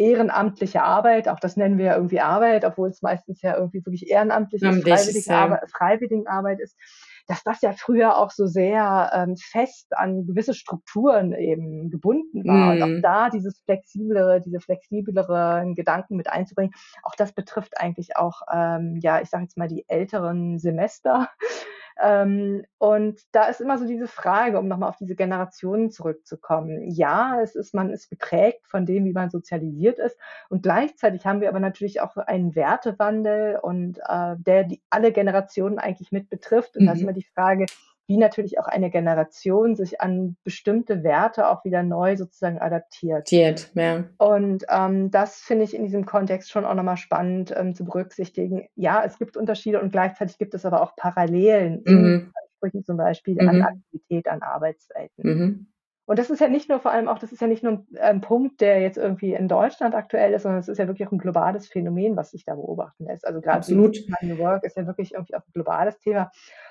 [0.00, 4.62] ehrenamtliche Arbeit auch das nennen wir ja irgendwie Arbeit, obwohl's meistens ja irgendwie wirklich ehrenamtlich
[4.62, 5.60] ist, freiwillige Arbe.
[5.68, 6.76] Freiwilligenarbeit ist,
[7.28, 12.72] dass das ja früher auch so sehr, ähm, fest an gewisse Strukturen eben gebunden war
[12.72, 13.02] und auch Mhm.
[13.02, 16.72] da dieses flexiblere diese flexibleren Gedanken mit einzubringen.
[17.02, 21.28] Auch das betrifft eigentlich auch, ähm, ja, ich sage jetzt mal, die älteren Semester.
[22.02, 26.90] Ähm, und da ist immer so diese Frage, um noch mal auf diese Generationen zurückzukommen.
[26.90, 31.40] Ja, es ist man ist geprägt von dem, wie man sozialisiert ist und gleichzeitig haben
[31.40, 36.76] wir aber natürlich auch einen Wertewandel und, äh, der die alle Generationen eigentlich mit betrifft.
[36.76, 37.14] Und da ist immer Mhm.
[37.14, 37.68] die Frage,
[38.10, 43.36] wie natürlich auch eine Generation sich an bestimmte Werte auch wieder neu sozusagen adaptiert.
[43.74, 44.10] Ja.
[44.18, 47.84] Und, ähm, das finde ich in diesem Kontext schon auch noch mal spannend, ähm, zu
[47.86, 48.68] berücksichtigen.
[48.76, 52.32] Ja, es gibt Unterschiede und gleichzeitig gibt es aber auch Parallelen Mhm.
[52.62, 53.62] Ansprüchen zum Beispiel an Mhm.
[53.62, 55.24] Aktivität, an Arbeitswelten.
[55.24, 55.70] Mhm.
[56.06, 58.20] Und das ist ja nicht nur vor allem auch das ist ja nicht nur ein
[58.22, 61.18] Punkt, der jetzt irgendwie in Deutschland aktuell ist, sondern es ist ja wirklich auch 'n
[61.18, 63.26] globales Phänomen, was sich da beobachten lässt.
[63.26, 63.96] Also dieses Absolut.
[64.22, 66.30] New Work ist ja wirklich irgendwie auch 'n globales Thema.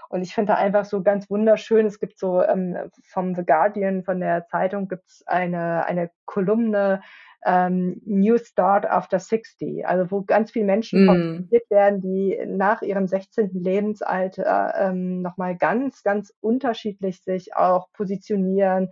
[0.10, 4.04] Und ich finde da einfach so ganz wunderschön es gibt so, ähm, vom The Guardian,
[4.04, 7.02] von der Zeitung gibt's eine eine Kolumne,
[7.46, 11.50] ähm, „New Start after 60“, also wo ganz viele Menschen Mhm.
[11.50, 13.60] porträtiert werden, die nach ihrem 16.
[13.60, 18.92] Lebensalter, ähm, noch mal ganz, ganz unterschiedlich sich auch positionieren,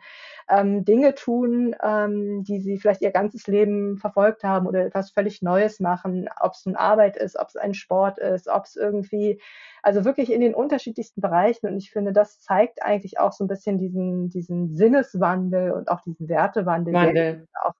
[0.49, 5.41] ähm, Dinge tun, ähm, die sie vielleicht ihr ganzes Leben verfolgt haben oder etwas völlig
[5.43, 9.41] Neues machen, ob's nun Arbeit ist, ob's ein Sport ist, ob's irgendwie
[9.83, 11.67] also wirklich in den unterschiedlichsten Bereichen.
[11.67, 16.01] Und ich finde, das zeigt eigentlich auch so 'n bisschen diesen diesen Sinneswandel und auch
[16.01, 17.17] diesen Wertewandel, der
[17.63, 17.73] Auch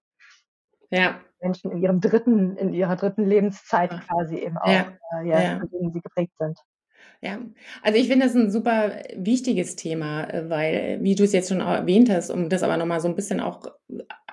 [0.91, 1.21] Ja.
[1.41, 2.57] Menschen in ihrem 3.
[2.57, 3.25] in ihrer 3.
[3.25, 5.59] Lebenszeit quasi eben auch, Ja, äh, ja, ja.
[5.59, 6.57] von denen sie geprägt sind.
[7.23, 7.39] Ja,
[7.81, 12.09] also ich finde das 'n super wichtiges Thema, äh, weil, wie du's jetzt schon erwähnt
[12.11, 13.65] hast, um das aber noch mal so 'n bisschen auch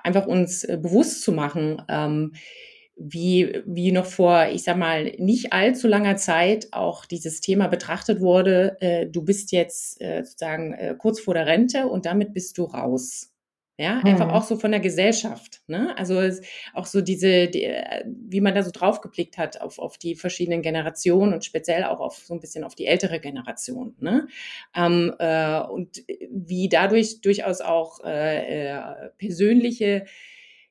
[0.03, 2.33] einfach uns, äh, bewusst zu machen, ähm,
[2.97, 8.21] wie wie noch vor, ich sage mal, nicht allzu langer Zeit auch dieses Thema betrachtet
[8.21, 12.57] wurde, äh, du bist jetzt, äh, sozusagen, äh, kurz vor der Rente und damit bist
[12.59, 13.29] du raus.
[13.77, 15.61] Ja, einfach auch so von der Gesellschaft.
[15.67, 15.97] Ne?
[15.97, 16.21] Also
[16.73, 17.69] auch so diese, die,
[18.05, 22.15] wie man da so draufgeblickt hat auf, auf die verschiedenen Generationen und speziell auch auf
[22.15, 23.93] so ein bisschen auf die ältere Generation.
[23.99, 24.27] Ne?
[24.73, 30.05] Ähm, äh, und wie dadurch durchaus auch äh, äh, persönliche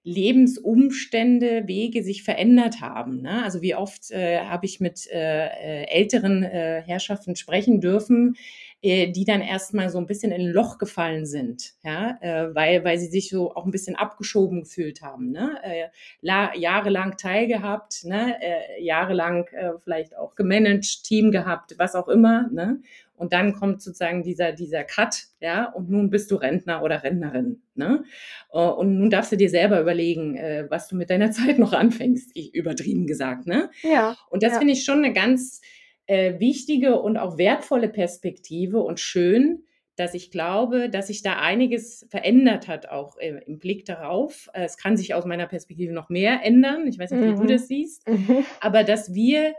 [0.05, 3.23] Lebensumstände, Wege sich verändert haben.
[3.23, 3.43] Ne?
[3.43, 8.74] Also wie oft äh, habe ich mit äh, äh älteren äh, Herrschaften sprechen dürfen, äh,
[8.85, 12.99] die dann erstmal so ein bisschen in ein Loch gefallen sind, ja, äh, weil, weil
[12.99, 15.59] sie sich so auch ein bisschen abgeschoben gefühlt haben, ne?
[15.63, 15.89] Äh,
[16.21, 18.37] jahrelang teilgehabt, ne?
[18.43, 22.81] Äh, jahrelang äh, vielleicht auch gemanagt, Team gehabt, was auch immer, ne?
[23.17, 27.63] Und dann kommt sozusagen dieser, dieser Cut, ja, und nun bist du Rentner oder Rentnerin,
[27.75, 28.05] ne?
[28.53, 31.73] Äh, und nun darfst du dir selber überlegen, äh, was du mit deiner Zeit noch
[31.73, 33.71] anfängst, ich übertrieben gesagt, ne?
[33.83, 34.17] Ja.
[34.29, 34.59] Und das ja.
[34.59, 35.63] finde ich schon eine ganz,
[36.07, 39.65] äh, wichtige und auch wertvolle Perspektive und schön,
[39.97, 44.49] dass ich glaube, dass sich da einiges verändert hat, auch äh, im Blick darauf.
[44.53, 46.87] Äh, es kann sich aus meiner Perspektive noch mehr ändern.
[46.87, 47.41] Ich weiß nicht, wie mhm.
[47.41, 48.09] du das siehst.
[48.09, 48.45] Mhm.
[48.61, 49.55] Aber dass wir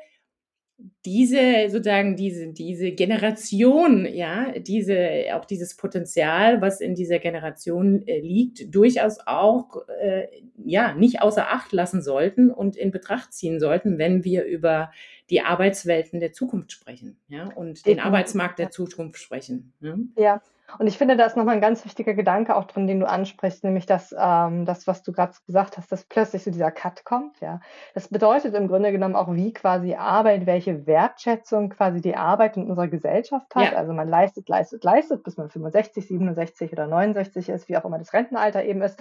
[1.06, 8.20] diese sozusagen diese diese Generation ja diese auch dieses Potenzial was in dieser Generation äh,
[8.20, 13.98] liegt durchaus auch äh, ja nicht außer Acht lassen sollten und in Betracht ziehen sollten
[13.98, 14.92] wenn wir über
[15.30, 20.42] die Arbeitswelten der Zukunft sprechen ja und den Arbeitsmarkt der Zukunft sprechen ja, ja.
[20.80, 23.64] Und ich finde, da ist nochmal ein ganz wichtiger Gedanke auch drin, den du ansprichst,
[23.64, 27.40] nämlich dass ähm, das, was du gerade gesagt hast, dass plötzlich so dieser Cut kommt.
[27.40, 27.60] Ja,
[27.94, 32.70] das bedeutet im Grunde genommen auch, wie quasi Arbeit, welche Wertschätzung quasi die Arbeit in
[32.70, 33.72] unserer Gesellschaft hat.
[33.72, 33.78] Ja.
[33.78, 38.00] Also man leistet, leistet, leistet, bis man 65, 67 oder 69 ist, wie auch immer
[38.00, 39.00] das Rentenalter eben ist.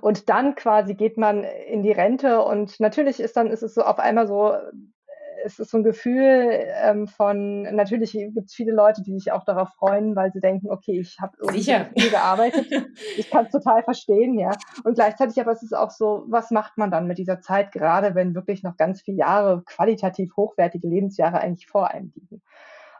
[0.00, 3.82] Und dann quasi geht man in die Rente und natürlich ist dann ist es so
[3.82, 4.54] auf einmal so
[5.46, 6.50] es ist so ein Gefühl
[6.82, 10.70] ähm, von, natürlich gibt es viele Leute, die sich auch darauf freuen, weil sie denken,
[10.70, 11.36] okay, ich habe
[11.96, 12.66] viel gearbeitet.
[13.16, 14.50] ich kann es total verstehen, ja.
[14.82, 18.16] Und gleichzeitig aber es ist auch so, was macht man dann mit dieser Zeit, gerade
[18.16, 22.42] wenn wirklich noch ganz viele Jahre, qualitativ hochwertige Lebensjahre eigentlich vor einem liegen.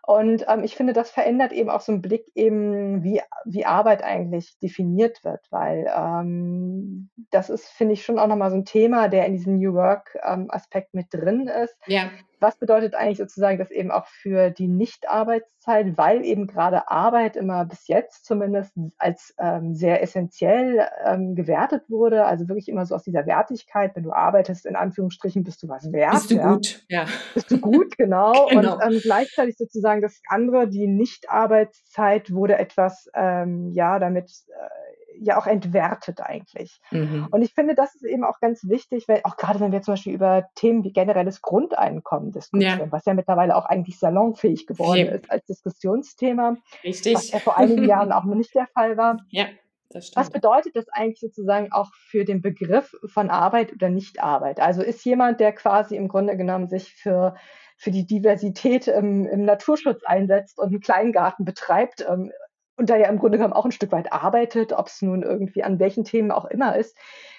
[0.07, 4.05] Und ähm, ich finde, das verändert eben auch so einen Blick eben, wie, wie Arbeit
[4.05, 9.09] eigentlich definiert wird, weil ähm, das ist, finde ich, schon auch nochmal so ein Thema,
[9.09, 11.77] der in diesem New Work-Aspekt ähm, mit drin ist.
[11.89, 12.09] Ja
[12.41, 17.65] was bedeutet eigentlich sozusagen das eben auch für die Nicht-Arbeitszeit, weil eben gerade Arbeit immer
[17.65, 23.03] bis jetzt zumindest als ähm, sehr essentiell ähm, gewertet wurde, also wirklich immer so aus
[23.03, 26.13] dieser Wertigkeit, wenn du arbeitest, in Anführungsstrichen, bist du was wert.
[26.13, 26.53] Bist du ja.
[26.53, 27.07] gut, ja.
[27.35, 28.47] Bist du gut, genau.
[28.49, 28.75] genau.
[28.75, 35.39] Und ähm, gleichzeitig sozusagen das andere, die Nicht-Arbeitszeit wurde etwas, ähm, ja, damit äh, ja
[35.39, 36.81] auch entwertet eigentlich.
[36.91, 37.29] Mhm.
[37.31, 39.93] Und ich finde, das ist eben auch ganz wichtig, weil auch gerade wenn wir zum
[39.93, 42.93] Beispiel über Themen wie generelles Grundeinkommen diskutieren, ja.
[42.93, 45.13] was ja mittlerweile auch eigentlich salonfähig geworden ja.
[45.13, 47.15] ist als Diskussionsthema, Richtig.
[47.15, 49.19] was ja vor einigen Jahren auch noch nicht der Fall war.
[49.31, 49.47] Ja.
[50.15, 54.61] Was bedeutet das eigentlich sozusagen auch für den Begriff von Arbeit oder Nichtarbeit?
[54.61, 57.37] Also ist jemand, der quasi im Grunde genommen sich für,
[57.77, 62.33] für die Diversität im, im Naturschutz einsetzt und einen Kleingarten betreibt, ähm,
[62.77, 65.63] und da ja im Grunde genommen auch ein Stück weit arbeitet, ob es nun irgendwie
[65.65, 66.97] an welchen Themen auch immer ist,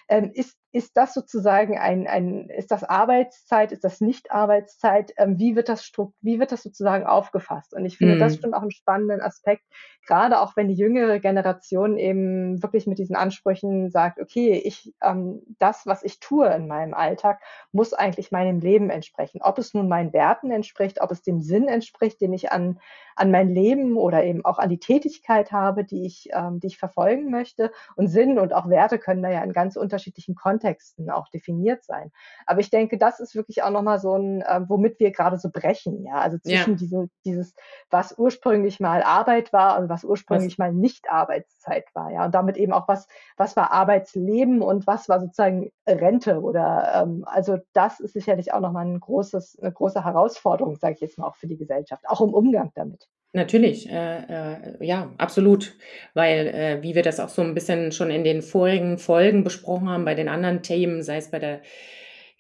[0.10, 5.14] ähm, ist, ist das sozusagen ein, ein, ist das Arbeitszeit, ist das Nicht-Arbeitszeit?
[5.18, 5.92] Ähm, wie wird das
[6.22, 7.74] wie wird das sozusagen aufgefasst?
[7.74, 8.20] Und ich finde mm.
[8.20, 8.42] das mhm.
[8.42, 9.64] schon auch einen spannenden Aspekt,
[10.06, 15.42] gerade auch wenn die jüngere Generation eben wirklich mit diesen Ansprüchen sagt, okay, ich, ähm,
[15.58, 17.42] das, was ich tue in meinem Alltag,
[17.72, 19.42] muss eigentlich meinem Leben entsprechen.
[19.42, 22.80] Ob es nun meinen Werten entspricht, ob es dem Sinn entspricht, den ich an,
[23.16, 26.78] an mein Leben oder eben auch an die Tätigkeit habe, die ich, ähm, die ich
[26.78, 27.72] verfolgen möchte.
[27.96, 29.97] Und Sinn und auch Werte können da ja in ganz unterschiedlichen
[30.36, 32.12] Kontexten auch definiert sein.
[32.46, 35.50] Aber ich denke, das ist wirklich auch nochmal so ein, äh, womit wir gerade so
[35.50, 36.16] brechen, ja.
[36.16, 36.78] Also zwischen ja.
[36.78, 37.56] diesem, dieses,
[37.90, 40.58] was ursprünglich mal Arbeit war und was ursprünglich was?
[40.58, 42.26] mal nicht Arbeitszeit war, ja.
[42.26, 43.08] Und damit eben auch was,
[43.38, 48.60] was war Arbeitsleben und was war sozusagen Rente oder ähm, also das ist sicherlich auch
[48.60, 52.22] nochmal ein großes, eine große Herausforderung, sage ich jetzt mal auch für die Gesellschaft, auch
[52.22, 53.08] im Umgang damit.
[53.38, 55.76] Natürlich, äh, äh, ja, absolut.
[56.16, 59.88] Weil, äh, wie wir das auch so ein bisschen schon in den vorigen Folgen besprochen
[59.88, 61.62] haben, bei den anderen Themen, sei es bei der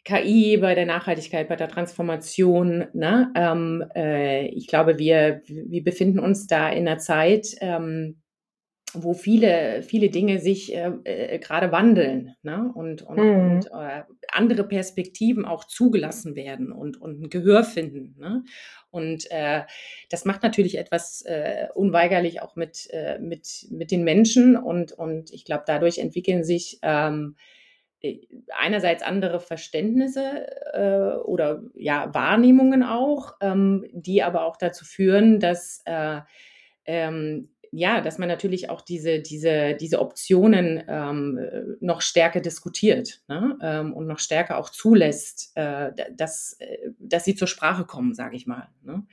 [0.05, 3.31] KI, bei der Nachhaltigkeit, bei der Transformation, ne?
[3.35, 8.23] Ähm, äh, ich glaube, wir, wir befinden uns da in einer Zeit, ähm,
[8.93, 12.71] wo viele, viele Dinge sich äh, äh, gerade wandeln ne?
[12.73, 13.51] und, und, mhm.
[13.51, 13.71] und
[14.31, 18.15] andere Perspektiven auch zugelassen werden und, und ein Gehör finden.
[18.17, 18.43] Ne?
[18.97, 19.61] Und äh,
[20.09, 25.31] das macht natürlich etwas äh, unweigerlich auch mit, äh, mit, mit den Menschen und, und
[25.31, 27.35] ich glaube, dadurch entwickeln sich ähm,
[28.01, 28.19] äh,
[28.55, 35.81] einerseits andere Verständnisse äh, oder ja, Wahrnehmungen auch, ähm, die aber auch dazu führen, dass
[35.85, 36.21] äh,
[36.85, 43.57] ähm, ja, dass man natürlich auch diese, diese, diese Optionen ähm, noch stärker diskutiert ne?
[43.61, 48.35] ähm, und noch stärker auch zulässt, äh, dass, äh, dass sie zur Sprache kommen, sage
[48.35, 48.69] ich mal.
[48.83, 49.05] Ne?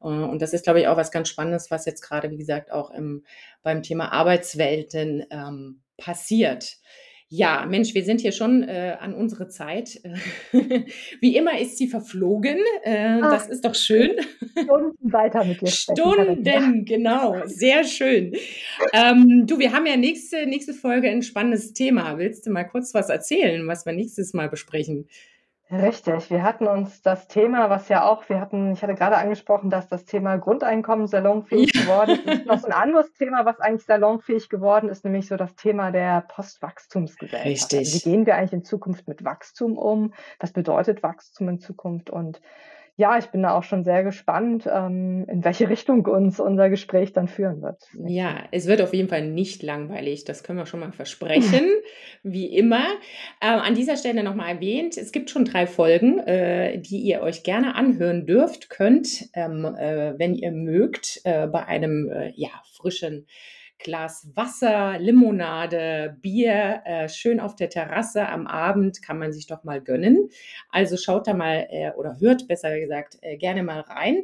[0.00, 2.70] Äh, und das ist, glaube ich, auch was ganz Spannendes, was jetzt gerade, wie gesagt,
[2.72, 3.24] auch im,
[3.62, 6.76] beim Thema Arbeitswelten ähm, passiert.
[7.28, 10.00] Ja, Mensch, wir sind hier schon äh, an unsere Zeit.
[11.20, 12.58] Wie immer ist sie verflogen.
[12.84, 14.12] Äh, Ach, das ist doch schön.
[14.52, 15.96] Stunden weiter mit dir sprechen.
[15.96, 17.42] Stunden, genau.
[17.46, 18.32] Sehr schön.
[18.92, 22.16] Ähm, du, wir haben ja nächste, nächste Folge ein spannendes Thema.
[22.16, 25.08] Willst du mal kurz was erzählen, was wir nächstes Mal besprechen?
[25.70, 26.30] Richtig.
[26.30, 29.88] Wir hatten uns das Thema, was ja auch, wir hatten, ich hatte gerade angesprochen, dass
[29.88, 31.82] das Thema Grundeinkommen salonfähig ja.
[31.82, 32.26] geworden ist.
[32.26, 35.56] Das ist noch so ein anderes Thema, was eigentlich salonfähig geworden ist, nämlich so das
[35.56, 37.46] Thema der Postwachstumsgesellschaft.
[37.46, 37.78] Richtig.
[37.80, 40.14] Also wie gehen wir eigentlich in Zukunft mit Wachstum um?
[40.38, 42.10] Was bedeutet Wachstum in Zukunft?
[42.10, 42.40] Und
[42.98, 47.12] ja, ich bin da auch schon sehr gespannt, ähm, in welche Richtung uns unser Gespräch
[47.12, 47.88] dann führen wird.
[48.06, 51.66] Ja, es wird auf jeden Fall nicht langweilig, das können wir schon mal versprechen,
[52.22, 52.84] wie immer.
[53.42, 57.42] Ähm, an dieser Stelle nochmal erwähnt, es gibt schon drei Folgen, äh, die ihr euch
[57.42, 63.26] gerne anhören dürft, könnt, ähm, äh, wenn ihr mögt, äh, bei einem äh, ja, frischen
[63.78, 69.64] Glas Wasser, Limonade, Bier, äh, schön auf der Terrasse am Abend kann man sich doch
[69.64, 70.30] mal gönnen.
[70.70, 74.22] Also schaut da mal äh, oder hört besser gesagt äh, gerne mal rein.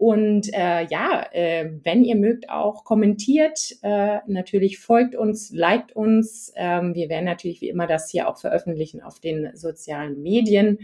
[0.00, 6.54] Und äh, ja, äh, wenn ihr mögt, auch kommentiert, äh, natürlich folgt uns, liked uns.
[6.56, 10.78] Ähm, wir werden natürlich wie immer das hier auch veröffentlichen auf den sozialen Medien.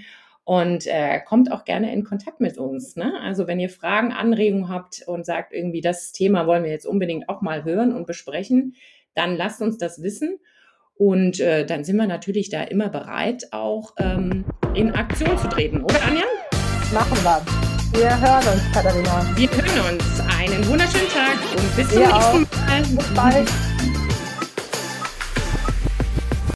[0.47, 2.95] Und äh, kommt auch gerne in Kontakt mit uns.
[2.95, 3.13] Ne?
[3.21, 7.29] Also wenn ihr Fragen, Anregungen habt und sagt, irgendwie das Thema wollen wir jetzt unbedingt
[7.29, 8.77] auch mal hören und besprechen,
[9.15, 10.39] dann lasst uns das wissen.
[10.95, 14.45] Und äh, dann sind wir natürlich da immer bereit, auch ähm,
[14.75, 16.23] in Aktion zu treten, oder Anja?
[16.95, 17.43] Machen wir.
[17.99, 19.27] Wir hören uns, Katharina.
[19.35, 20.21] Wir hören uns.
[20.39, 22.83] Einen wunderschönen Tag und bis zum nächsten Mal.
[22.97, 23.66] Bis bald.